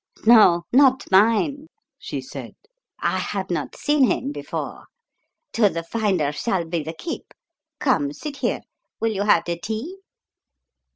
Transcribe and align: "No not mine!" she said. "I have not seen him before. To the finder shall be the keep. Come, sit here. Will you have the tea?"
"No 0.25 0.63
not 0.73 1.05
mine!" 1.11 1.67
she 1.99 2.21
said. 2.21 2.55
"I 3.01 3.19
have 3.19 3.51
not 3.51 3.75
seen 3.75 4.05
him 4.05 4.31
before. 4.31 4.85
To 5.53 5.69
the 5.69 5.83
finder 5.83 6.31
shall 6.31 6.65
be 6.65 6.81
the 6.81 6.93
keep. 6.93 7.31
Come, 7.77 8.11
sit 8.11 8.37
here. 8.37 8.61
Will 8.99 9.11
you 9.11 9.25
have 9.25 9.45
the 9.45 9.59
tea?" 9.59 9.97